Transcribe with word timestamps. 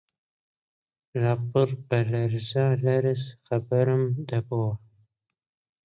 لەپڕ 1.21 1.69
بە 1.87 1.99
لەرزە 2.11 2.65
لەرز 2.85 3.21
خەبەرم 3.45 4.03
دەبۆوە 4.29 4.73